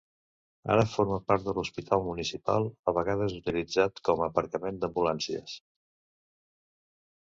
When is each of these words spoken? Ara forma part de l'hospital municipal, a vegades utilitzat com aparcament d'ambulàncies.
Ara 0.75 0.85
forma 0.93 1.19
part 1.31 1.45
de 1.49 1.53
l'hospital 1.57 2.03
municipal, 2.09 2.67
a 2.87 2.95
vegades 3.01 3.37
utilitzat 3.43 4.05
com 4.11 4.27
aparcament 4.33 4.85
d'ambulàncies. 4.85 5.59